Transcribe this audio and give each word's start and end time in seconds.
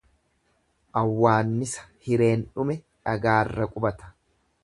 Awwaannisa 1.01 1.83
hireen 2.07 2.47
dhume 2.55 2.79
dhagaarra 3.09 3.71
qubata. 3.77 4.13